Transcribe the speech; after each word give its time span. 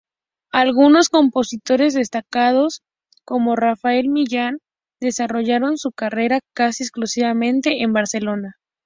Algunos 0.51 1.09
compositores 1.09 1.93
destacados, 1.93 2.81
como 3.23 3.55
Rafael 3.55 4.09
Millán, 4.09 4.57
desarrollaron 4.99 5.77
su 5.77 5.91
carrera 5.91 6.39
casi 6.55 6.81
exclusivamente 6.81 7.83
en 7.83 7.93
Barcelona. 7.93 8.55